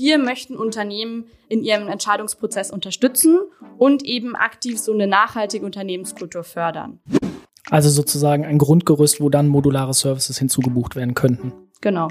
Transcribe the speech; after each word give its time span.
wir 0.00 0.16
möchten 0.16 0.56
Unternehmen 0.56 1.26
in 1.50 1.62
ihrem 1.62 1.86
Entscheidungsprozess 1.86 2.70
unterstützen 2.70 3.38
und 3.76 4.02
eben 4.02 4.34
aktiv 4.34 4.78
so 4.78 4.94
eine 4.94 5.06
nachhaltige 5.06 5.66
Unternehmenskultur 5.66 6.42
fördern. 6.42 7.00
Also 7.68 7.90
sozusagen 7.90 8.46
ein 8.46 8.56
Grundgerüst, 8.56 9.20
wo 9.20 9.28
dann 9.28 9.46
modulare 9.46 9.92
Services 9.92 10.38
hinzugebucht 10.38 10.96
werden 10.96 11.12
könnten. 11.12 11.52
Genau, 11.82 12.08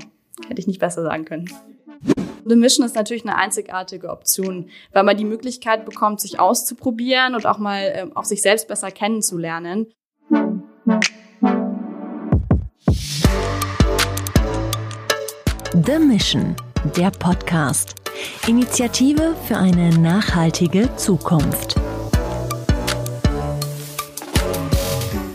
hätte 0.48 0.60
ich 0.60 0.68
nicht 0.68 0.80
besser 0.80 1.02
sagen 1.02 1.26
können. 1.26 1.50
The 2.46 2.56
Mission 2.56 2.86
ist 2.86 2.96
natürlich 2.96 3.24
eine 3.24 3.36
einzigartige 3.36 4.10
Option, 4.10 4.70
weil 4.94 5.04
man 5.04 5.18
die 5.18 5.26
Möglichkeit 5.26 5.86
bekommt, 5.86 6.22
sich 6.22 6.40
auszuprobieren 6.40 7.34
und 7.34 7.48
auch 7.48 7.58
mal 7.58 7.82
äh, 7.82 8.08
auch 8.14 8.24
sich 8.24 8.44
selbst 8.44 8.68
besser 8.68 8.92
kennenzulernen. 8.92 9.88
The 15.86 16.00
Mission, 16.00 16.56
der 16.96 17.12
Podcast. 17.12 17.96
Initiative 18.48 19.36
für 19.46 19.58
eine 19.58 19.90
nachhaltige 20.00 20.96
Zukunft. 20.96 21.76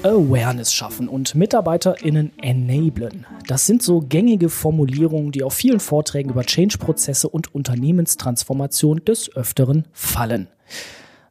Awareness 0.03 0.73
schaffen 0.73 1.09
und 1.09 1.35
MitarbeiterInnen 1.35 2.33
enablen. 2.41 3.27
Das 3.47 3.67
sind 3.67 3.83
so 3.83 4.01
gängige 4.01 4.49
Formulierungen, 4.49 5.33
die 5.33 5.43
auf 5.43 5.55
vielen 5.55 5.81
Vorträgen 5.81 6.31
über 6.31 6.45
Change-Prozesse 6.45 7.29
und 7.29 7.55
Unternehmenstransformation 7.55 9.05
des 9.05 9.35
Öfteren 9.35 9.87
fallen. 9.93 10.49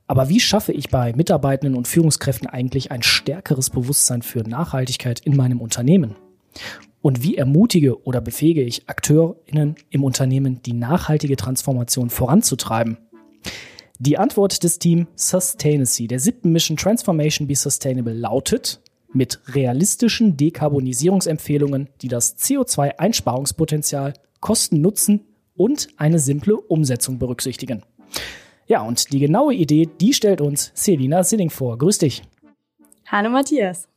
Aber 0.06 0.30
wie 0.30 0.40
schaffe 0.40 0.74
ich 0.74 0.90
bei 0.90 1.14
Mitarbeitenden 1.14 1.76
und 1.76 1.88
Führungskräften 1.88 2.48
eigentlich 2.48 2.92
ein 2.92 3.04
stärkeres 3.04 3.70
Bewusstsein 3.70 4.22
für 4.22 4.48
Nachhaltigkeit 4.48 5.20
in 5.22 5.36
meinem 5.36 5.62
Unternehmen? 5.62 6.16
Und 7.04 7.22
wie 7.22 7.36
ermutige 7.36 8.02
oder 8.06 8.22
befähige 8.22 8.62
ich 8.62 8.88
AkteurInnen 8.88 9.76
im 9.90 10.06
Unternehmen, 10.06 10.62
die 10.64 10.72
nachhaltige 10.72 11.36
Transformation 11.36 12.10
voranzutreiben? 12.10 12.98
Die 14.00 14.18
Antwort 14.18 14.64
des 14.64 14.80
Teams 14.80 15.08
Sustainacy 15.18 16.08
der 16.08 16.20
siebten 16.20 16.54
Mission 16.54 16.78
Transformation 16.78 17.46
Be 17.46 17.56
Sustainable 17.56 18.14
lautet, 18.14 18.80
mit 19.12 19.42
realistischen 19.48 20.38
Dekarbonisierungsempfehlungen, 20.38 21.90
die 22.02 22.08
das 22.08 22.38
CO2-Einsparungspotenzial, 22.38 24.14
Kosten, 24.40 24.80
Nutzen 24.80 25.26
und 25.56 25.90
eine 25.98 26.20
simple 26.20 26.56
Umsetzung 26.56 27.20
berücksichtigen. 27.20 27.84
Ja, 28.66 28.82
und 28.82 29.12
die 29.12 29.20
genaue 29.20 29.54
Idee, 29.54 29.90
die 30.00 30.14
stellt 30.14 30.40
uns 30.40 30.72
Selina 30.74 31.24
Silling 31.24 31.50
vor. 31.50 31.78
Grüß 31.78 31.98
dich. 31.98 32.24
Hallo 33.08 33.30
Matthias. 33.30 33.90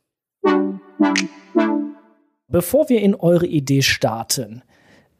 Bevor 2.49 2.87
wir 2.87 3.01
in 3.01 3.13
eure 3.13 3.45
Idee 3.45 3.81
starten, 3.81 4.63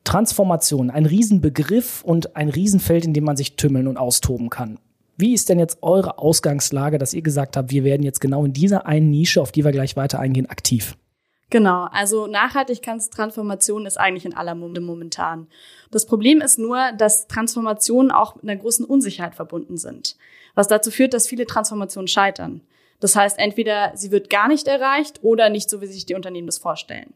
Transformation, 0.05 0.89
ein 0.89 1.05
Riesenbegriff 1.05 2.01
und 2.01 2.37
ein 2.37 2.47
Riesenfeld, 2.47 3.03
in 3.03 3.13
dem 3.13 3.25
man 3.25 3.35
sich 3.35 3.57
tümmeln 3.57 3.89
und 3.89 3.97
austoben 3.97 4.49
kann. 4.49 4.79
Wie 5.17 5.33
ist 5.33 5.49
denn 5.49 5.59
jetzt 5.59 5.79
eure 5.81 6.19
Ausgangslage, 6.19 6.97
dass 6.97 7.13
ihr 7.13 7.21
gesagt 7.21 7.57
habt, 7.57 7.69
wir 7.69 7.83
werden 7.83 8.03
jetzt 8.03 8.21
genau 8.21 8.45
in 8.45 8.53
dieser 8.53 8.85
einen 8.85 9.09
Nische, 9.09 9.41
auf 9.41 9.51
die 9.51 9.65
wir 9.65 9.73
gleich 9.73 9.97
weiter 9.97 10.19
eingehen, 10.21 10.45
aktiv? 10.45 10.95
Genau, 11.49 11.89
also 11.91 12.27
Nachhaltigkeitstransformation 12.27 13.85
ist 13.85 13.99
eigentlich 13.99 14.25
in 14.25 14.35
aller 14.35 14.55
Munde 14.55 14.79
momentan. 14.79 15.47
Das 15.91 16.05
Problem 16.05 16.39
ist 16.39 16.57
nur, 16.57 16.93
dass 16.97 17.27
Transformationen 17.27 18.11
auch 18.11 18.35
mit 18.35 18.45
einer 18.45 18.55
großen 18.55 18.85
Unsicherheit 18.85 19.35
verbunden 19.35 19.75
sind, 19.75 20.15
was 20.55 20.69
dazu 20.69 20.91
führt, 20.91 21.13
dass 21.13 21.27
viele 21.27 21.45
Transformationen 21.45 22.07
scheitern. 22.07 22.61
Das 22.99 23.15
heißt, 23.15 23.37
entweder 23.37 23.91
sie 23.95 24.11
wird 24.11 24.29
gar 24.29 24.47
nicht 24.47 24.67
erreicht 24.67 25.19
oder 25.23 25.49
nicht 25.49 25.69
so, 25.69 25.81
wie 25.81 25.87
sich 25.87 26.05
die 26.05 26.15
Unternehmen 26.15 26.47
das 26.47 26.57
vorstellen. 26.57 27.13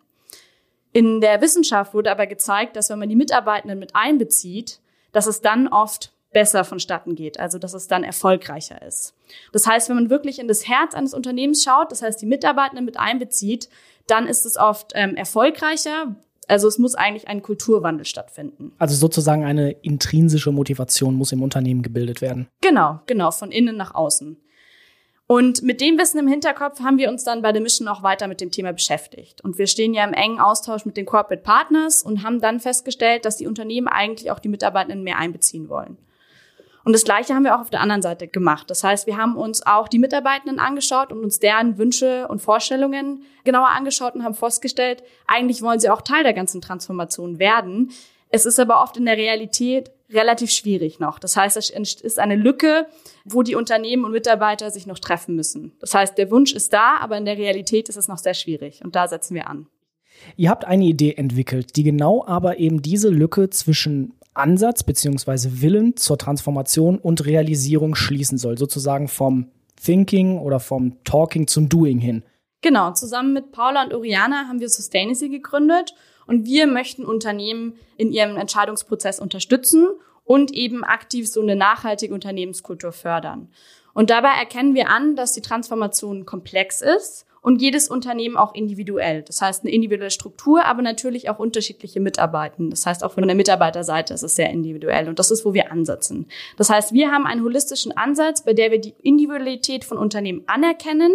In 0.94 1.22
der 1.22 1.42
Wissenschaft 1.42 1.94
wurde 1.94 2.12
aber 2.12 2.28
gezeigt, 2.28 2.76
dass 2.76 2.90
wenn 2.90 3.00
man 3.00 3.10
die 3.10 3.16
Mitarbeitenden 3.16 3.80
mit 3.80 3.96
einbezieht, 3.96 4.80
dass 5.12 5.26
es 5.26 5.42
dann 5.42 5.68
oft 5.68 6.14
besser 6.34 6.64
vonstatten 6.64 7.16
geht, 7.16 7.40
also 7.40 7.58
dass 7.58 7.73
es 7.73 7.88
dann 7.88 8.04
erfolgreicher 8.04 8.82
ist. 8.82 9.14
Das 9.52 9.68
heißt, 9.68 9.90
wenn 9.90 9.96
man 9.96 10.10
wirklich 10.10 10.40
in 10.40 10.48
das 10.48 10.68
Herz 10.68 10.94
eines 10.94 11.14
Unternehmens 11.14 11.64
schaut, 11.64 11.92
das 11.92 12.02
heißt 12.02 12.22
die 12.22 12.26
Mitarbeitenden 12.26 12.86
mit 12.86 12.98
einbezieht, 12.98 13.70
dann 14.08 14.28
ist 14.28 14.45
es 14.45 14.58
oft 14.58 14.92
ähm, 14.95 15.16
erfolgreicher. 15.16 16.16
Also 16.48 16.67
es 16.67 16.78
muss 16.78 16.95
eigentlich 16.95 17.28
ein 17.28 17.42
Kulturwandel 17.42 18.05
stattfinden. 18.05 18.73
Also 18.78 18.95
sozusagen 18.95 19.44
eine 19.44 19.72
intrinsische 19.72 20.52
Motivation 20.52 21.16
muss 21.16 21.32
im 21.32 21.44
Unternehmen 21.44 21.82
gebildet 21.82 22.22
werden. 22.22 22.48
Genau, 22.61 23.00
genau, 23.05 23.32
von 23.32 23.52
innen 23.52 23.78
nach 23.78 23.94
außen. 23.94 24.38
Und 25.31 25.64
mit 25.64 25.80
dem 25.80 25.97
Wissen 25.97 26.17
im 26.17 26.27
Hinterkopf 26.27 26.81
haben 26.81 26.97
wir 26.97 27.08
uns 27.08 27.23
dann 27.23 27.42
bei 27.42 27.53
der 27.53 27.61
Mission 27.61 27.87
auch 27.87 28.03
weiter 28.03 28.27
mit 28.27 28.42
dem 28.42 28.52
Thema 28.52 28.73
beschäftigt. 28.73 29.42
Und 29.45 29.58
wir 29.58 29.65
stehen 29.65 29.93
ja 29.93 30.03
im 30.03 30.11
engen 30.11 30.42
Austausch 30.42 30.83
mit 30.83 30.97
den 30.97 31.05
Corporate 31.05 31.42
Partners 31.42 32.03
und 32.03 32.21
haben 32.21 32.42
dann 32.42 32.59
festgestellt, 32.59 33.23
dass 33.23 33.37
die 33.37 33.47
Unternehmen 33.47 33.87
eigentlich 33.87 34.30
auch 34.30 34.39
die 34.39 34.49
Mitarbeitenden 34.49 35.03
mehr 35.03 35.17
einbeziehen 35.17 35.69
wollen. 35.69 35.97
Und 36.83 36.92
das 36.92 37.05
Gleiche 37.05 37.33
haben 37.33 37.45
wir 37.45 37.55
auch 37.55 37.61
auf 37.61 37.69
der 37.69 37.80
anderen 37.80 38.02
Seite 38.02 38.27
gemacht. 38.27 38.69
Das 38.69 38.83
heißt, 38.83 39.08
wir 39.08 39.15
haben 39.15 39.37
uns 39.37 39.65
auch 39.65 39.87
die 39.87 39.99
Mitarbeitenden 39.99 40.59
angeschaut 40.59 41.14
und 41.14 41.23
uns 41.23 41.39
deren 41.39 41.77
Wünsche 41.77 42.27
und 42.27 42.42
Vorstellungen 42.42 43.23
genauer 43.45 43.69
angeschaut 43.69 44.15
und 44.15 44.25
haben 44.25 44.36
festgestellt, 44.36 45.02
eigentlich 45.27 45.61
wollen 45.61 45.80
sie 45.80 45.89
auch 45.89 46.02
Teil 46.02 46.23
der 46.23 46.33
ganzen 46.33 46.59
Transformation 46.59 47.39
werden. 47.39 47.92
Es 48.27 48.45
ist 48.45 48.59
aber 48.59 48.81
oft 48.81 48.98
in 48.98 49.05
der 49.05 49.15
Realität 49.15 49.92
relativ 50.14 50.52
schwierig 50.52 50.99
noch. 50.99 51.20
Das 51.20 51.36
heißt, 51.38 51.58
es 51.58 51.70
ist 51.70 52.20
eine 52.20 52.36
Lücke, 52.36 52.88
wo 53.26 53.44
die 53.44 53.55
Unternehmen 53.55 54.05
und 54.05 54.11
Mitarbeiter 54.11 54.72
sich 54.72 54.88
noch 54.88 54.99
treffen 54.99 55.36
müssen. 55.36 55.73
Das 55.80 55.94
heißt, 55.94 56.17
der 56.17 56.32
Wunsch 56.32 56.54
ist 56.54 56.73
da, 56.73 56.98
aber 56.99 57.17
in 57.17 57.26
der 57.26 57.38
Realität 57.38 57.89
ist 57.89 57.98
es 57.98 58.08
noch 58.08 58.17
sehr 58.17 58.33
schwierig. 58.33 58.82
Und 58.83 58.95
da 58.95 59.08
setzen 59.08 59.36
wir 59.36 59.48
an. 59.48 59.67
Ihr 60.38 60.49
habt 60.49 60.66
eine 60.66 60.86
Idee 60.86 61.14
entwickelt, 61.14 61.76
die 61.76 61.83
genau 61.83 62.26
aber 62.26 62.60
eben 62.60 62.82
diese 62.82 63.10
Lücke 63.10 63.49
zwischen 63.49 64.14
Ansatz 64.33 64.83
bzw. 64.83 65.61
Willen 65.61 65.98
zur 65.98 66.17
Transformation 66.17 66.99
und 66.99 67.26
Realisierung 67.26 67.95
schließen 67.95 68.38
soll, 68.38 68.58
sozusagen 68.58 69.08
vom 69.08 69.49
Thinking 69.83 70.38
oder 70.38 70.60
vom 70.60 71.04
Talking 71.04 71.48
zum 71.48 71.70
Doing 71.70 71.99
hin. 71.99 72.23
Genau, 72.61 72.93
zusammen 72.93 73.33
mit 73.33 73.52
Paula 73.52 73.83
und 73.83 73.93
Oriana 73.93 74.48
haben 74.48 74.60
wir 74.60 74.70
Sustainacy 74.70 75.30
gegründet 75.30 75.95
und 76.31 76.45
wir 76.45 76.65
möchten 76.65 77.03
Unternehmen 77.03 77.77
in 77.97 78.14
ihrem 78.14 78.37
Entscheidungsprozess 78.37 79.19
unterstützen 79.19 79.89
und 80.23 80.52
eben 80.53 80.86
aktiv 80.86 81.27
so 81.27 81.42
eine 81.42 81.58
nachhaltige 81.58 82.14
Unternehmenskultur 82.14 82.93
fördern. 82.93 83.49
Und 83.93 84.09
dabei 84.09 84.30
erkennen 84.39 84.73
wir 84.73 84.87
an, 84.87 85.17
dass 85.17 85.33
die 85.33 85.42
Transformation 85.42 86.25
komplex 86.25 86.81
ist 86.81 87.25
und 87.42 87.61
jedes 87.61 87.89
Unternehmen 87.89 88.37
auch 88.37 88.55
individuell. 88.55 89.23
Das 89.23 89.42
heißt, 89.42 89.65
eine 89.65 89.73
individuelle 89.73 90.09
Struktur, 90.09 90.64
aber 90.64 90.81
natürlich 90.81 91.30
auch 91.30 91.37
unterschiedliche 91.37 91.99
Mitarbeiter. 91.99 92.55
Das 92.59 92.86
heißt, 92.86 93.03
auch 93.03 93.11
von 93.11 93.27
der 93.27 93.36
Mitarbeiterseite 93.36 94.13
ist 94.13 94.23
es 94.23 94.37
sehr 94.37 94.52
individuell 94.52 95.09
und 95.09 95.19
das 95.19 95.31
ist, 95.31 95.43
wo 95.43 95.53
wir 95.53 95.69
ansetzen. 95.69 96.27
Das 96.55 96.69
heißt, 96.69 96.93
wir 96.93 97.11
haben 97.11 97.25
einen 97.25 97.43
holistischen 97.43 97.92
Ansatz, 97.98 98.45
bei 98.45 98.53
der 98.53 98.71
wir 98.71 98.80
die 98.80 98.93
Individualität 99.03 99.83
von 99.83 99.98
Unternehmen 99.98 100.43
anerkennen 100.48 101.11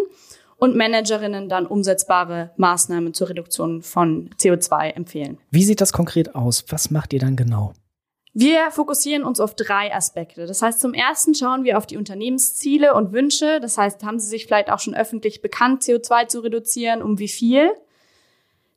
und 0.58 0.76
Managerinnen 0.76 1.48
dann 1.48 1.66
umsetzbare 1.66 2.50
Maßnahmen 2.56 3.14
zur 3.14 3.28
Reduktion 3.28 3.82
von 3.82 4.30
CO2 4.38 4.90
empfehlen. 4.94 5.38
Wie 5.50 5.64
sieht 5.64 5.80
das 5.80 5.92
konkret 5.92 6.34
aus? 6.34 6.64
Was 6.68 6.90
macht 6.90 7.12
ihr 7.12 7.20
dann 7.20 7.36
genau? 7.36 7.72
Wir 8.38 8.70
fokussieren 8.70 9.24
uns 9.24 9.40
auf 9.40 9.54
drei 9.54 9.94
Aspekte. 9.94 10.46
Das 10.46 10.60
heißt, 10.60 10.80
zum 10.80 10.92
ersten 10.92 11.34
schauen 11.34 11.64
wir 11.64 11.78
auf 11.78 11.86
die 11.86 11.96
Unternehmensziele 11.96 12.92
und 12.92 13.12
Wünsche. 13.12 13.60
Das 13.60 13.78
heißt, 13.78 14.04
haben 14.04 14.18
sie 14.18 14.28
sich 14.28 14.44
vielleicht 14.44 14.70
auch 14.70 14.78
schon 14.78 14.94
öffentlich 14.94 15.40
bekannt, 15.40 15.82
CO2 15.82 16.28
zu 16.28 16.40
reduzieren, 16.40 17.00
um 17.00 17.18
wie 17.18 17.28
viel? 17.28 17.70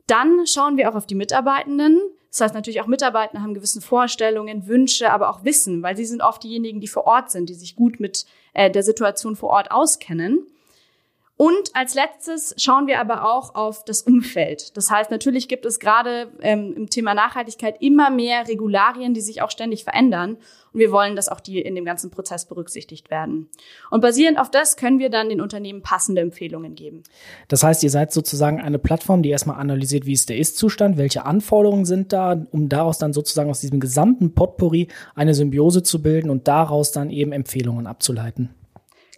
Dann 0.06 0.46
schauen 0.46 0.78
wir 0.78 0.90
auch 0.90 0.94
auf 0.94 1.06
die 1.06 1.14
Mitarbeitenden. 1.14 2.00
Das 2.30 2.40
heißt 2.40 2.54
natürlich 2.54 2.80
auch 2.80 2.86
Mitarbeiter 2.86 3.42
haben 3.42 3.52
gewisse 3.54 3.82
Vorstellungen, 3.82 4.66
Wünsche, 4.66 5.12
aber 5.12 5.28
auch 5.28 5.44
Wissen, 5.44 5.82
weil 5.82 5.96
sie 5.96 6.06
sind 6.06 6.22
oft 6.22 6.42
diejenigen, 6.42 6.80
die 6.80 6.88
vor 6.88 7.06
Ort 7.06 7.30
sind, 7.30 7.48
die 7.48 7.54
sich 7.54 7.76
gut 7.76 8.00
mit 8.00 8.24
äh, 8.54 8.70
der 8.70 8.82
Situation 8.82 9.36
vor 9.36 9.50
Ort 9.50 9.70
auskennen. 9.70 10.46
Und 11.40 11.70
als 11.72 11.94
letztes 11.94 12.54
schauen 12.58 12.86
wir 12.86 13.00
aber 13.00 13.24
auch 13.24 13.54
auf 13.54 13.82
das 13.86 14.02
Umfeld. 14.02 14.76
Das 14.76 14.90
heißt, 14.90 15.10
natürlich 15.10 15.48
gibt 15.48 15.64
es 15.64 15.80
gerade 15.80 16.30
ähm, 16.42 16.74
im 16.76 16.90
Thema 16.90 17.14
Nachhaltigkeit 17.14 17.76
immer 17.80 18.10
mehr 18.10 18.46
Regularien, 18.46 19.14
die 19.14 19.22
sich 19.22 19.40
auch 19.40 19.50
ständig 19.50 19.84
verändern. 19.84 20.36
Und 20.74 20.80
wir 20.80 20.92
wollen, 20.92 21.16
dass 21.16 21.30
auch 21.30 21.40
die 21.40 21.62
in 21.62 21.74
dem 21.74 21.86
ganzen 21.86 22.10
Prozess 22.10 22.44
berücksichtigt 22.44 23.08
werden. 23.08 23.48
Und 23.90 24.02
basierend 24.02 24.38
auf 24.38 24.50
das 24.50 24.76
können 24.76 24.98
wir 24.98 25.08
dann 25.08 25.30
den 25.30 25.40
Unternehmen 25.40 25.80
passende 25.80 26.20
Empfehlungen 26.20 26.74
geben. 26.74 27.04
Das 27.48 27.62
heißt, 27.62 27.82
ihr 27.84 27.90
seid 27.90 28.12
sozusagen 28.12 28.60
eine 28.60 28.78
Plattform, 28.78 29.22
die 29.22 29.30
erstmal 29.30 29.58
analysiert, 29.58 30.04
wie 30.04 30.12
ist 30.12 30.28
der 30.28 30.36
Ist-Zustand, 30.36 30.98
welche 30.98 31.24
Anforderungen 31.24 31.86
sind 31.86 32.12
da, 32.12 32.36
um 32.50 32.68
daraus 32.68 32.98
dann 32.98 33.14
sozusagen 33.14 33.48
aus 33.48 33.62
diesem 33.62 33.80
gesamten 33.80 34.34
Potpourri 34.34 34.88
eine 35.14 35.32
Symbiose 35.32 35.82
zu 35.82 36.02
bilden 36.02 36.28
und 36.28 36.48
daraus 36.48 36.92
dann 36.92 37.08
eben 37.08 37.32
Empfehlungen 37.32 37.86
abzuleiten. 37.86 38.50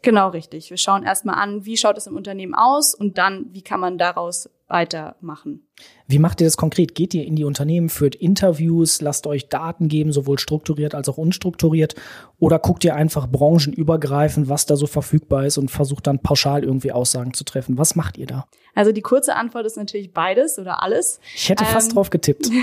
Genau 0.02 0.28
richtig. 0.31 0.69
Wir 0.70 0.76
schauen 0.76 1.04
erstmal 1.04 1.37
an, 1.37 1.64
wie 1.64 1.76
schaut 1.76 1.96
es 1.96 2.08
im 2.08 2.16
Unternehmen 2.16 2.54
aus 2.54 2.93
und 2.94 3.19
dann, 3.19 3.46
wie 3.52 3.62
kann 3.62 3.78
man 3.78 3.99
daraus 3.99 4.50
weitermachen. 4.69 5.67
Wie 6.06 6.19
macht 6.19 6.41
ihr 6.41 6.47
das 6.47 6.56
konkret? 6.56 6.94
Geht 6.94 7.14
ihr 7.14 7.25
in 7.25 7.37
die 7.37 7.44
Unternehmen, 7.44 7.88
führt 7.88 8.14
Interviews, 8.14 9.00
lasst 9.00 9.26
euch 9.26 9.49
Daten 9.49 9.88
geben, 9.88 10.12
sowohl 10.12 10.38
strukturiert 10.38 10.94
als 10.94 11.09
auch 11.09 11.19
unstrukturiert? 11.19 11.94
Oder 12.38 12.59
guckt 12.59 12.85
ihr 12.85 12.94
einfach 12.94 13.26
branchenübergreifend, 13.26 14.49
was 14.49 14.67
da 14.67 14.76
so 14.76 14.87
verfügbar 14.87 15.47
ist 15.47 15.59
und 15.59 15.70
versucht 15.70 16.06
dann 16.06 16.20
pauschal 16.20 16.64
irgendwie 16.64 16.93
Aussagen 16.93 17.35
zu 17.35 17.44
treffen? 17.44 17.79
Was 17.79 17.97
macht 17.97 18.19
ihr 18.19 18.26
da? 18.26 18.47
Also 18.75 18.93
die 18.93 19.03
kurze 19.03 19.37
Antwort 19.37 19.67
ist 19.67 19.76
natürlich 19.76 20.12
beides 20.12 20.59
oder 20.59 20.82
alles. 20.82 21.20
Ich 21.35 21.49
hätte 21.49 21.64
fast 21.64 21.91
ähm, 21.91 21.94
drauf 21.94 22.11
getippt. 22.11 22.50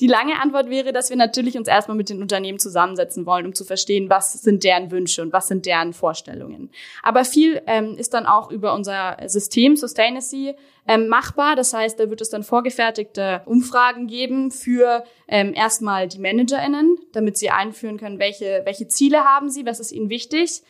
Die 0.00 0.06
lange 0.06 0.40
Antwort 0.40 0.70
wäre, 0.70 0.92
dass 0.92 1.10
wir 1.10 1.16
natürlich 1.16 1.58
uns 1.58 1.68
erstmal 1.68 1.96
mit 1.96 2.08
den 2.08 2.22
Unternehmen 2.22 2.58
zusammensetzen 2.58 3.26
wollen, 3.26 3.44
um 3.44 3.54
zu 3.54 3.66
verstehen, 3.66 4.08
was 4.08 4.32
sind 4.32 4.64
deren 4.64 4.90
Wünsche 4.90 5.20
und 5.20 5.32
was 5.32 5.46
sind 5.46 5.66
deren 5.66 5.92
Vorstellungen. 5.92 6.70
Aber 7.02 7.26
viel 7.26 7.60
ähm, 7.66 7.96
ist 7.98 8.14
dann 8.14 8.24
auch 8.24 8.50
über 8.50 8.72
unser 8.72 9.18
System 9.26 9.76
Sustainacy 9.76 10.54
ähm, 10.86 11.08
machbar. 11.08 11.56
Das 11.56 11.72
heißt, 11.72 11.98
da 11.98 12.10
wird 12.10 12.20
es 12.20 12.30
dann 12.30 12.42
vorgefertigte 12.42 13.42
Umfragen 13.46 14.06
geben 14.06 14.50
für 14.50 15.04
ähm, 15.28 15.54
erstmal 15.54 16.08
die 16.08 16.18
ManagerInnen, 16.18 16.98
damit 17.12 17.38
sie 17.38 17.50
einführen 17.50 17.98
können, 17.98 18.18
welche, 18.18 18.62
welche 18.64 18.88
Ziele 18.88 19.24
haben 19.24 19.50
sie, 19.50 19.66
was 19.66 19.80
ist 19.80 19.92
ihnen 19.92 20.10
wichtig 20.10 20.62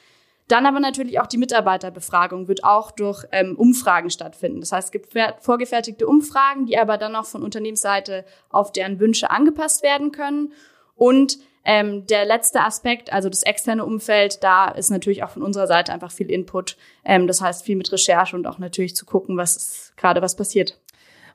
dann 0.50 0.66
aber 0.66 0.80
natürlich 0.80 1.20
auch 1.20 1.28
die 1.28 1.38
Mitarbeiterbefragung 1.38 2.48
wird 2.48 2.64
auch 2.64 2.90
durch 2.90 3.24
ähm, 3.30 3.54
Umfragen 3.56 4.10
stattfinden. 4.10 4.60
Das 4.60 4.72
heißt, 4.72 4.86
es 4.86 4.92
gibt 4.92 5.14
vorgefertigte 5.40 6.06
Umfragen, 6.08 6.66
die 6.66 6.76
aber 6.76 6.98
dann 6.98 7.14
auch 7.14 7.26
von 7.26 7.42
Unternehmensseite 7.42 8.24
auf 8.48 8.72
deren 8.72 8.98
Wünsche 8.98 9.30
angepasst 9.30 9.82
werden 9.84 10.10
können. 10.10 10.52
Und 10.96 11.38
ähm, 11.64 12.06
der 12.06 12.24
letzte 12.24 12.60
Aspekt, 12.60 13.12
also 13.12 13.28
das 13.28 13.42
externe 13.42 13.84
Umfeld, 13.84 14.42
da 14.42 14.68
ist 14.68 14.90
natürlich 14.90 15.22
auch 15.22 15.30
von 15.30 15.42
unserer 15.42 15.66
Seite 15.66 15.92
einfach 15.92 16.10
viel 16.10 16.30
Input. 16.30 16.76
Ähm, 17.04 17.26
das 17.26 17.40
heißt, 17.40 17.64
viel 17.64 17.76
mit 17.76 17.92
Recherche 17.92 18.34
und 18.34 18.46
auch 18.46 18.58
natürlich 18.58 18.96
zu 18.96 19.04
gucken, 19.04 19.36
was 19.36 19.92
gerade 19.96 20.22
was 20.22 20.36
passiert. 20.36 20.78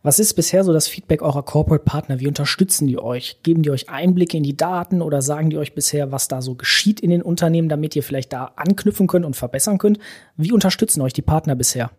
Was 0.02 0.20
ist 0.20 0.36
bisher 0.36 0.64
so 0.64 0.72
das 0.72 0.88
Feedback 0.88 1.24
eurer 1.24 1.42
Corporate 1.42 1.84
Partner? 1.84 2.20
Wie 2.20 2.28
unterstützen 2.28 2.86
die 2.88 3.00
euch? 3.00 3.42
Geben 3.42 3.64
die 3.64 3.72
euch 3.72 3.90
Einblicke 3.90 4.38
in 4.38 4.44
die 4.44 4.56
Daten 4.56 5.02
oder 5.02 5.24
sagen 5.24 5.50
die 5.50 5.58
euch 5.58 5.74
bisher, 5.74 6.12
was 6.12 6.28
da 6.28 6.44
so 6.44 6.54
geschieht 6.54 7.00
in 7.00 7.10
den 7.10 7.24
Unternehmen, 7.24 7.70
damit 7.70 7.96
ihr 7.96 8.04
vielleicht 8.04 8.32
da 8.32 8.52
anknüpfen 8.56 9.08
könnt 9.08 9.26
und 9.26 9.36
verbessern 9.36 9.80
könnt? 9.80 9.98
Wie 10.38 10.52
unterstützen 10.52 11.02
euch 11.02 11.14
die 11.14 11.24
Partner 11.24 11.56
bisher? 11.56 11.90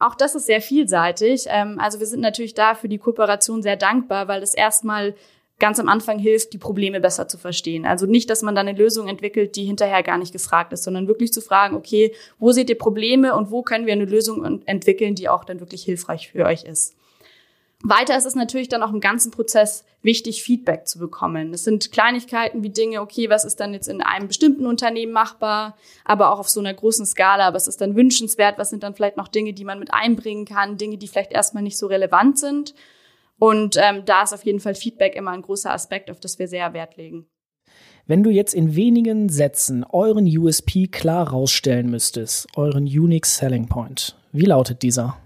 Auch 0.00 0.16
das 0.16 0.34
ist 0.34 0.46
sehr 0.46 0.60
vielseitig. 0.60 1.46
Ähm, 1.48 1.78
also 1.80 2.00
wir 2.00 2.06
sind 2.06 2.20
natürlich 2.20 2.54
da 2.54 2.74
für 2.74 2.88
die 2.88 2.98
Kooperation 2.98 3.62
sehr 3.62 3.76
dankbar, 3.76 4.26
weil 4.26 4.42
es 4.42 4.54
erstmal 4.54 5.14
ganz 5.58 5.80
am 5.80 5.88
Anfang 5.88 6.18
hilft, 6.18 6.52
die 6.52 6.58
Probleme 6.58 7.00
besser 7.00 7.26
zu 7.28 7.38
verstehen. 7.38 7.84
Also 7.84 8.06
nicht, 8.06 8.30
dass 8.30 8.42
man 8.42 8.54
dann 8.54 8.68
eine 8.68 8.78
Lösung 8.78 9.08
entwickelt, 9.08 9.56
die 9.56 9.64
hinterher 9.64 10.02
gar 10.02 10.18
nicht 10.18 10.32
gefragt 10.32 10.72
ist, 10.72 10.84
sondern 10.84 11.08
wirklich 11.08 11.32
zu 11.32 11.40
fragen, 11.40 11.76
okay, 11.76 12.12
wo 12.38 12.52
seht 12.52 12.70
ihr 12.70 12.78
Probleme 12.78 13.34
und 13.34 13.50
wo 13.50 13.62
können 13.62 13.86
wir 13.86 13.92
eine 13.92 14.04
Lösung 14.04 14.62
entwickeln, 14.66 15.14
die 15.14 15.28
auch 15.28 15.44
dann 15.44 15.60
wirklich 15.60 15.82
hilfreich 15.82 16.30
für 16.30 16.44
euch 16.44 16.64
ist. 16.64 16.94
Weiter 17.82 18.16
ist 18.16 18.26
es 18.26 18.34
natürlich 18.34 18.68
dann 18.68 18.82
auch 18.82 18.92
im 18.92 18.98
ganzen 19.00 19.30
Prozess 19.30 19.84
wichtig, 20.02 20.42
Feedback 20.42 20.88
zu 20.88 20.98
bekommen. 20.98 21.54
Es 21.54 21.62
sind 21.62 21.92
Kleinigkeiten 21.92 22.64
wie 22.64 22.70
Dinge, 22.70 23.00
okay, 23.00 23.30
was 23.30 23.44
ist 23.44 23.60
dann 23.60 23.72
jetzt 23.72 23.88
in 23.88 24.02
einem 24.02 24.26
bestimmten 24.26 24.66
Unternehmen 24.66 25.12
machbar, 25.12 25.76
aber 26.04 26.32
auch 26.32 26.40
auf 26.40 26.48
so 26.48 26.58
einer 26.58 26.74
großen 26.74 27.06
Skala, 27.06 27.54
was 27.54 27.68
ist 27.68 27.80
dann 27.80 27.94
wünschenswert, 27.94 28.58
was 28.58 28.70
sind 28.70 28.82
dann 28.82 28.94
vielleicht 28.94 29.16
noch 29.16 29.28
Dinge, 29.28 29.52
die 29.52 29.64
man 29.64 29.78
mit 29.78 29.94
einbringen 29.94 30.44
kann, 30.44 30.76
Dinge, 30.76 30.98
die 30.98 31.06
vielleicht 31.06 31.32
erstmal 31.32 31.62
nicht 31.62 31.78
so 31.78 31.86
relevant 31.86 32.38
sind. 32.38 32.74
Und 33.38 33.76
ähm, 33.76 34.04
da 34.04 34.22
ist 34.22 34.32
auf 34.32 34.44
jeden 34.44 34.60
Fall 34.60 34.74
Feedback 34.74 35.14
immer 35.14 35.30
ein 35.30 35.42
großer 35.42 35.72
Aspekt, 35.72 36.10
auf 36.10 36.20
das 36.20 36.38
wir 36.38 36.48
sehr 36.48 36.72
Wert 36.72 36.96
legen. 36.96 37.26
Wenn 38.06 38.22
du 38.22 38.30
jetzt 38.30 38.54
in 38.54 38.74
wenigen 38.74 39.28
Sätzen 39.28 39.84
euren 39.84 40.26
USP 40.26 40.86
klar 40.86 41.28
rausstellen 41.28 41.90
müsstest, 41.90 42.48
euren 42.56 42.84
Unique 42.84 43.26
Selling 43.26 43.68
Point, 43.68 44.16
wie 44.32 44.46
lautet 44.46 44.82
dieser? 44.82 45.18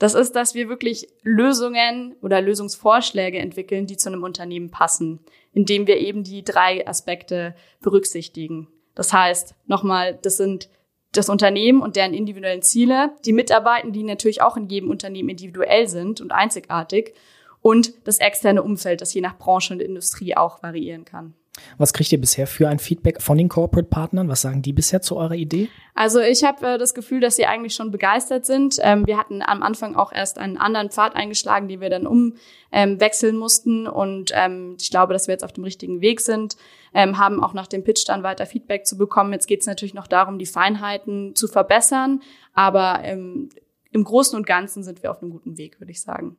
Das 0.00 0.14
ist, 0.14 0.34
dass 0.34 0.56
wir 0.56 0.68
wirklich 0.68 1.06
Lösungen 1.22 2.16
oder 2.22 2.40
Lösungsvorschläge 2.40 3.38
entwickeln, 3.38 3.86
die 3.86 3.96
zu 3.96 4.08
einem 4.08 4.24
Unternehmen 4.24 4.72
passen, 4.72 5.20
indem 5.52 5.86
wir 5.86 5.98
eben 5.98 6.24
die 6.24 6.42
drei 6.42 6.84
Aspekte 6.88 7.54
berücksichtigen. 7.80 8.66
Das 8.96 9.12
heißt, 9.12 9.54
nochmal, 9.66 10.18
das 10.20 10.38
sind 10.38 10.68
das 11.12 11.28
Unternehmen 11.28 11.82
und 11.82 11.96
deren 11.96 12.14
individuellen 12.14 12.62
Ziele, 12.62 13.12
die 13.24 13.32
Mitarbeiter, 13.32 13.90
die 13.90 14.02
natürlich 14.02 14.42
auch 14.42 14.56
in 14.56 14.68
jedem 14.68 14.90
Unternehmen 14.90 15.28
individuell 15.28 15.86
sind 15.88 16.20
und 16.20 16.32
einzigartig 16.32 17.14
und 17.60 17.92
das 18.06 18.18
externe 18.18 18.62
Umfeld, 18.62 19.00
das 19.00 19.14
je 19.14 19.20
nach 19.20 19.38
Branche 19.38 19.74
und 19.74 19.80
Industrie 19.80 20.36
auch 20.36 20.62
variieren 20.62 21.04
kann. 21.04 21.34
Was 21.76 21.92
kriegt 21.92 22.10
ihr 22.12 22.20
bisher 22.20 22.46
für 22.46 22.68
ein 22.68 22.78
Feedback 22.78 23.20
von 23.20 23.36
den 23.36 23.48
Corporate 23.48 23.88
Partnern? 23.88 24.28
Was 24.28 24.40
sagen 24.40 24.62
die 24.62 24.72
bisher 24.72 25.02
zu 25.02 25.16
eurer 25.16 25.34
Idee? 25.34 25.68
Also 25.94 26.20
ich 26.20 26.44
habe 26.44 26.66
äh, 26.66 26.78
das 26.78 26.94
Gefühl, 26.94 27.20
dass 27.20 27.36
sie 27.36 27.44
eigentlich 27.44 27.74
schon 27.74 27.90
begeistert 27.90 28.46
sind. 28.46 28.76
Ähm, 28.80 29.06
wir 29.06 29.18
hatten 29.18 29.42
am 29.42 29.62
Anfang 29.62 29.94
auch 29.94 30.12
erst 30.12 30.38
einen 30.38 30.56
anderen 30.56 30.90
Pfad 30.90 31.14
eingeschlagen, 31.14 31.68
den 31.68 31.80
wir 31.80 31.90
dann 31.90 32.06
umwechseln 32.06 33.34
ähm, 33.34 33.38
mussten. 33.38 33.86
Und 33.86 34.32
ähm, 34.34 34.76
ich 34.80 34.90
glaube, 34.90 35.12
dass 35.12 35.28
wir 35.28 35.32
jetzt 35.32 35.44
auf 35.44 35.52
dem 35.52 35.64
richtigen 35.64 36.00
Weg 36.00 36.20
sind. 36.20 36.56
Ähm, 36.94 37.18
haben 37.18 37.42
auch 37.42 37.52
nach 37.52 37.66
dem 37.66 37.84
Pitch 37.84 38.08
dann 38.08 38.22
weiter 38.22 38.46
Feedback 38.46 38.86
zu 38.86 38.96
bekommen. 38.96 39.32
Jetzt 39.32 39.46
geht 39.46 39.60
es 39.60 39.66
natürlich 39.66 39.94
noch 39.94 40.06
darum, 40.06 40.38
die 40.38 40.46
Feinheiten 40.46 41.34
zu 41.34 41.48
verbessern. 41.48 42.22
Aber 42.54 43.00
ähm, 43.02 43.50
im 43.90 44.04
Großen 44.04 44.36
und 44.36 44.46
Ganzen 44.46 44.82
sind 44.82 45.02
wir 45.02 45.10
auf 45.10 45.20
einem 45.20 45.30
guten 45.30 45.58
Weg, 45.58 45.80
würde 45.80 45.92
ich 45.92 46.00
sagen. 46.00 46.38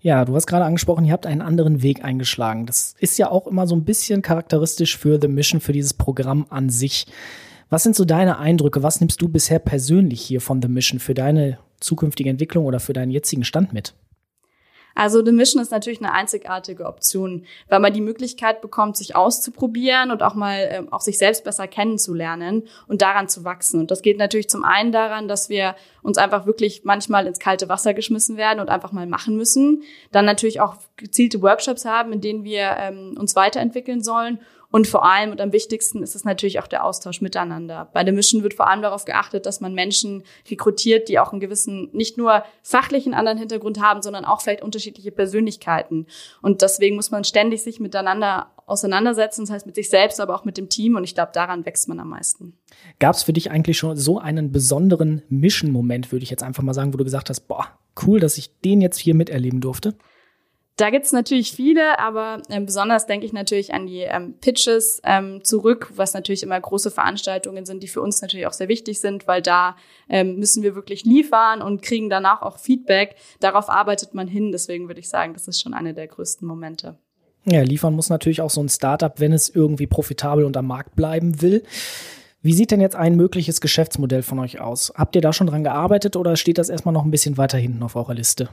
Ja, 0.00 0.24
du 0.24 0.34
hast 0.34 0.46
gerade 0.46 0.64
angesprochen, 0.64 1.04
ihr 1.04 1.12
habt 1.12 1.26
einen 1.26 1.42
anderen 1.42 1.82
Weg 1.82 2.04
eingeschlagen. 2.04 2.66
Das 2.66 2.94
ist 3.00 3.18
ja 3.18 3.30
auch 3.30 3.46
immer 3.46 3.66
so 3.66 3.74
ein 3.74 3.84
bisschen 3.84 4.22
charakteristisch 4.22 4.96
für 4.96 5.20
The 5.20 5.28
Mission, 5.28 5.60
für 5.60 5.72
dieses 5.72 5.94
Programm 5.94 6.46
an 6.50 6.70
sich. 6.70 7.06
Was 7.68 7.82
sind 7.82 7.96
so 7.96 8.04
deine 8.04 8.38
Eindrücke? 8.38 8.82
Was 8.82 9.00
nimmst 9.00 9.20
du 9.20 9.28
bisher 9.28 9.58
persönlich 9.58 10.20
hier 10.20 10.40
von 10.40 10.62
The 10.62 10.68
Mission 10.68 11.00
für 11.00 11.14
deine 11.14 11.58
zukünftige 11.80 12.30
Entwicklung 12.30 12.64
oder 12.64 12.80
für 12.80 12.92
deinen 12.92 13.10
jetzigen 13.10 13.44
Stand 13.44 13.72
mit? 13.72 13.94
Also 14.98 15.24
The 15.24 15.30
Mission 15.30 15.62
ist 15.62 15.70
natürlich 15.70 16.00
eine 16.00 16.12
einzigartige 16.12 16.84
Option, 16.84 17.46
weil 17.68 17.78
man 17.78 17.92
die 17.92 18.00
Möglichkeit 18.00 18.60
bekommt, 18.60 18.96
sich 18.96 19.14
auszuprobieren 19.14 20.10
und 20.10 20.24
auch 20.24 20.34
mal 20.34 20.58
äh, 20.58 20.82
auch 20.90 21.02
sich 21.02 21.18
selbst 21.18 21.44
besser 21.44 21.68
kennenzulernen 21.68 22.64
und 22.88 23.00
daran 23.00 23.28
zu 23.28 23.44
wachsen. 23.44 23.78
Und 23.78 23.92
das 23.92 24.02
geht 24.02 24.18
natürlich 24.18 24.48
zum 24.48 24.64
einen 24.64 24.90
daran, 24.90 25.28
dass 25.28 25.48
wir 25.48 25.76
uns 26.02 26.18
einfach 26.18 26.46
wirklich 26.46 26.82
manchmal 26.82 27.28
ins 27.28 27.38
kalte 27.38 27.68
Wasser 27.68 27.94
geschmissen 27.94 28.36
werden 28.36 28.58
und 28.58 28.70
einfach 28.70 28.90
mal 28.90 29.06
machen 29.06 29.36
müssen. 29.36 29.84
Dann 30.10 30.24
natürlich 30.24 30.60
auch 30.60 30.74
gezielte 30.96 31.42
Workshops 31.42 31.84
haben, 31.84 32.12
in 32.12 32.20
denen 32.20 32.42
wir 32.42 32.76
ähm, 32.80 33.16
uns 33.16 33.36
weiterentwickeln 33.36 34.02
sollen 34.02 34.40
und 34.70 34.86
vor 34.86 35.04
allem 35.04 35.30
und 35.30 35.40
am 35.40 35.52
wichtigsten 35.52 36.02
ist 36.02 36.14
es 36.14 36.24
natürlich 36.24 36.60
auch 36.60 36.66
der 36.66 36.84
Austausch 36.84 37.22
miteinander. 37.22 37.88
Bei 37.94 38.04
der 38.04 38.12
Mission 38.12 38.42
wird 38.42 38.52
vor 38.52 38.68
allem 38.68 38.82
darauf 38.82 39.06
geachtet, 39.06 39.46
dass 39.46 39.60
man 39.60 39.72
Menschen 39.72 40.24
rekrutiert, 40.50 41.08
die 41.08 41.18
auch 41.18 41.32
einen 41.32 41.40
gewissen, 41.40 41.88
nicht 41.92 42.18
nur 42.18 42.44
fachlichen 42.62 43.14
anderen 43.14 43.38
Hintergrund 43.38 43.80
haben, 43.80 44.02
sondern 44.02 44.26
auch 44.26 44.42
vielleicht 44.42 44.62
unterschiedliche 44.62 45.10
Persönlichkeiten. 45.10 46.06
Und 46.42 46.60
deswegen 46.60 46.96
muss 46.96 47.10
man 47.10 47.24
ständig 47.24 47.62
sich 47.62 47.80
miteinander 47.80 48.50
auseinandersetzen, 48.66 49.42
das 49.42 49.50
heißt 49.50 49.66
mit 49.66 49.74
sich 49.74 49.88
selbst, 49.88 50.20
aber 50.20 50.34
auch 50.34 50.44
mit 50.44 50.58
dem 50.58 50.68
Team. 50.68 50.96
Und 50.96 51.04
ich 51.04 51.14
glaube, 51.14 51.32
daran 51.32 51.64
wächst 51.64 51.88
man 51.88 51.98
am 51.98 52.10
meisten. 52.10 52.52
Gab 52.98 53.14
es 53.14 53.22
für 53.22 53.32
dich 53.32 53.50
eigentlich 53.50 53.78
schon 53.78 53.96
so 53.96 54.18
einen 54.18 54.52
besonderen 54.52 55.22
Mission-Moment, 55.30 56.12
würde 56.12 56.24
ich 56.24 56.30
jetzt 56.30 56.42
einfach 56.42 56.62
mal 56.62 56.74
sagen, 56.74 56.92
wo 56.92 56.98
du 56.98 57.04
gesagt 57.04 57.30
hast, 57.30 57.40
boah, 57.48 57.78
cool, 58.06 58.20
dass 58.20 58.36
ich 58.36 58.60
den 58.60 58.82
jetzt 58.82 58.98
hier 58.98 59.14
miterleben 59.14 59.62
durfte? 59.62 59.96
Da 60.78 60.90
gibt's 60.90 61.10
natürlich 61.10 61.50
viele, 61.50 61.98
aber 61.98 62.40
ähm, 62.50 62.64
besonders 62.64 63.06
denke 63.06 63.26
ich 63.26 63.32
natürlich 63.32 63.74
an 63.74 63.88
die 63.88 64.02
ähm, 64.02 64.34
Pitches 64.40 65.00
ähm, 65.02 65.42
zurück, 65.42 65.90
was 65.96 66.14
natürlich 66.14 66.44
immer 66.44 66.58
große 66.58 66.92
Veranstaltungen 66.92 67.66
sind, 67.66 67.82
die 67.82 67.88
für 67.88 68.00
uns 68.00 68.22
natürlich 68.22 68.46
auch 68.46 68.52
sehr 68.52 68.68
wichtig 68.68 69.00
sind, 69.00 69.26
weil 69.26 69.42
da 69.42 69.74
ähm, 70.08 70.36
müssen 70.36 70.62
wir 70.62 70.76
wirklich 70.76 71.04
liefern 71.04 71.62
und 71.62 71.82
kriegen 71.82 72.08
danach 72.08 72.42
auch 72.42 72.58
Feedback. 72.58 73.16
Darauf 73.40 73.68
arbeitet 73.68 74.14
man 74.14 74.28
hin. 74.28 74.52
Deswegen 74.52 74.86
würde 74.86 75.00
ich 75.00 75.08
sagen, 75.08 75.32
das 75.34 75.48
ist 75.48 75.60
schon 75.60 75.74
eine 75.74 75.94
der 75.94 76.06
größten 76.06 76.46
Momente. 76.46 76.96
Ja, 77.44 77.62
liefern 77.62 77.94
muss 77.94 78.08
natürlich 78.08 78.40
auch 78.40 78.50
so 78.50 78.62
ein 78.62 78.68
Startup, 78.68 79.18
wenn 79.18 79.32
es 79.32 79.48
irgendwie 79.48 79.88
profitabel 79.88 80.44
und 80.44 80.56
am 80.56 80.68
Markt 80.68 80.94
bleiben 80.94 81.42
will. 81.42 81.64
Wie 82.40 82.52
sieht 82.52 82.70
denn 82.70 82.80
jetzt 82.80 82.94
ein 82.94 83.16
mögliches 83.16 83.60
Geschäftsmodell 83.60 84.22
von 84.22 84.38
euch 84.38 84.60
aus? 84.60 84.92
Habt 84.94 85.16
ihr 85.16 85.22
da 85.22 85.32
schon 85.32 85.48
dran 85.48 85.64
gearbeitet 85.64 86.14
oder 86.14 86.36
steht 86.36 86.58
das 86.58 86.68
erstmal 86.68 86.92
noch 86.92 87.04
ein 87.04 87.10
bisschen 87.10 87.36
weiter 87.36 87.58
hinten 87.58 87.82
auf 87.82 87.96
eurer 87.96 88.14
Liste? 88.14 88.48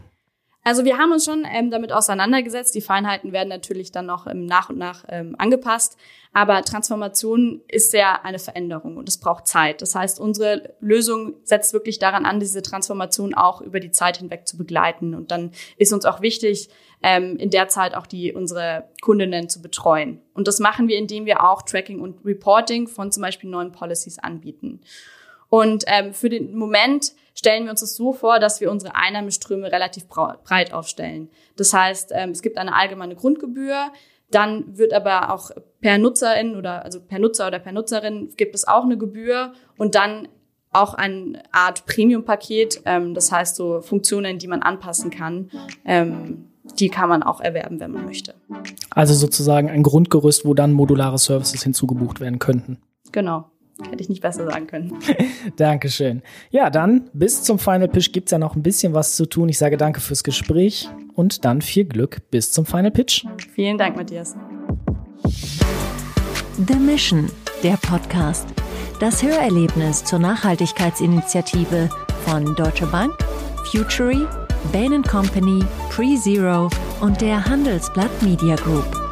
Also 0.66 0.84
wir 0.84 0.98
haben 0.98 1.12
uns 1.12 1.26
schon 1.26 1.46
ähm, 1.48 1.70
damit 1.70 1.92
auseinandergesetzt. 1.92 2.74
Die 2.74 2.82
Feinheiten 2.82 3.32
werden 3.32 3.50
natürlich 3.50 3.92
dann 3.92 4.08
noch 4.08 4.26
ähm, 4.26 4.48
nach 4.48 4.72
und 4.72 4.80
nach 4.80 5.06
ähm, 5.10 5.36
angepasst. 5.38 5.96
Aber 6.34 6.64
Transformation 6.64 7.62
ist 7.68 7.94
ja 7.94 8.20
eine 8.24 8.40
Veränderung 8.40 8.98
und 8.98 9.08
es 9.08 9.20
braucht 9.20 9.46
Zeit. 9.46 9.84
Das 9.84 9.94
heißt, 9.94 10.20
unsere 10.20 10.74
Lösung 10.80 11.36
setzt 11.44 11.72
wirklich 11.74 12.00
daran 12.00 12.26
an, 12.26 12.40
diese 12.40 12.64
Transformation 12.64 13.36
auch 13.36 13.62
über 13.62 13.80
die 13.80 13.92
Zeit 13.92 14.18
hinweg 14.18 14.48
zu 14.48 14.58
begleiten. 14.58 15.14
Und 15.14 15.30
dann 15.30 15.52
ist 15.78 15.94
uns 15.94 16.04
auch 16.04 16.22
wichtig, 16.22 16.70
ähm, 17.04 17.38
in 17.38 17.52
der 17.52 17.68
Zeit 17.68 17.94
auch 17.94 18.08
die 18.08 18.34
unsere 18.34 18.90
Kundinnen 19.02 19.50
zu 19.50 19.62
betreuen. 19.62 20.20
Und 20.34 20.48
das 20.48 20.60
machen 20.60 20.88
wir, 20.88 20.98
indem 20.98 21.28
wir 21.28 21.44
auch 21.44 21.62
Tracking 21.62 22.00
und 22.00 22.26
Reporting 22.26 22.88
von 22.88 23.12
zum 23.12 23.22
Beispiel 23.22 23.52
neuen 23.52 23.72
Policies 23.72 24.18
anbieten. 24.18 24.82
Und 25.50 25.84
ähm, 25.88 26.14
für 26.14 26.30
den 26.30 26.56
Moment 26.56 27.14
stellen 27.34 27.66
wir 27.66 27.72
uns 27.72 27.82
das 27.82 27.96
so 27.96 28.14
vor, 28.14 28.40
dass 28.40 28.62
wir 28.62 28.72
unsere 28.72 28.96
Einnahmeströme 28.96 29.72
relativ 29.72 30.08
breit 30.08 30.74
aufstellen. 30.74 31.30
Das 31.58 31.74
heißt, 31.74 32.12
ähm, 32.14 32.32
es 32.32 32.42
gibt 32.42 32.58
eine 32.58 32.74
allgemeine 32.74 33.16
Grundgebühr, 33.16 33.92
dann 34.32 34.78
wird 34.78 34.94
aber 34.94 35.34
auch 35.34 35.52
per 35.82 35.98
Nutzerin 35.98 36.56
oder 36.56 36.84
also 36.84 37.00
per 37.00 37.20
Nutzer 37.20 37.48
oder 37.48 37.60
per 37.60 37.72
Nutzerin 37.72 38.34
gibt 38.38 38.56
es 38.56 38.68
auch 38.68 38.84
eine 38.84 38.98
Gebühr 38.98 39.54
und 39.78 39.96
dann 39.96 40.28
auch 40.72 40.94
eine 40.94 41.42
Art 41.52 41.86
Premium-Paket, 41.86 42.82
ähm, 42.86 43.14
das 43.14 43.32
heißt 43.32 43.56
so 43.56 43.82
Funktionen, 43.82 44.40
die 44.40 44.48
man 44.48 44.62
anpassen 44.62 45.10
kann. 45.10 45.50
Ähm, 45.86 46.50
die 46.80 46.90
kann 46.90 47.10
man 47.10 47.24
auch 47.24 47.42
erwerben, 47.42 47.80
wenn 47.80 47.92
man 47.92 48.06
möchte. 48.06 48.34
Also 48.90 49.14
sozusagen 49.14 49.70
ein 49.70 49.84
Grundgerüst, 49.84 50.46
wo 50.46 50.56
dann 50.56 50.74
modulare 50.74 51.20
Services 51.20 51.62
hinzugebucht 51.62 52.20
werden 52.20 52.40
könnten. 52.40 52.80
Genau. 53.12 53.46
Hätte 53.90 54.02
ich 54.02 54.10
nicht 54.10 54.22
besser 54.22 54.46
sagen 54.46 54.68
können. 54.68 54.98
Dankeschön. 55.58 56.22
Ja, 56.50 56.70
dann 56.70 57.10
bis 57.14 57.44
zum 57.44 57.60
Final 57.60 57.90
Pitch 57.90 58.12
gibt's 58.14 58.32
ja 58.32 58.38
noch 58.38 58.56
ein 58.56 58.64
bisschen 58.64 58.94
was 58.94 59.16
zu 59.16 59.26
tun. 59.26 59.50
Ich 59.50 59.58
sage 59.58 59.76
danke 59.76 60.00
fürs 60.00 60.24
Gespräch 60.24 60.90
und 61.14 61.44
dann 61.44 61.62
viel 61.62 61.84
Glück 61.84 62.22
bis 62.32 62.52
zum 62.52 62.66
Final 62.66 62.92
Pitch. 62.92 63.26
Vielen 63.54 63.78
Dank, 63.78 63.98
Matthias. 63.98 64.36
The 66.68 66.76
Mission, 66.76 67.30
der 67.64 67.78
Podcast. 67.78 68.48
Das 69.02 69.22
Hörerlebnis 69.22 70.06
zur 70.06 70.20
Nachhaltigkeitsinitiative 70.20 71.90
von 72.26 72.56
Deutsche 72.56 72.88
Bank, 72.88 73.14
Futury, 73.72 74.26
Bain 74.72 75.04
Company, 75.04 75.66
PreZero 75.90 76.70
und 77.02 77.20
der 77.20 77.44
Handelsblatt 77.44 78.22
Media 78.22 78.56
Group. 78.56 79.05